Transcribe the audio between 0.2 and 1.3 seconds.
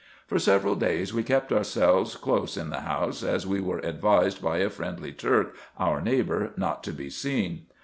For several days we